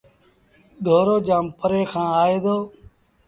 ڍورو 0.83 1.15
جآم 1.27 1.45
پري 1.59 1.81
کآݩ 1.91 2.15
آئي 2.23 2.37
دو۔ 2.43 2.57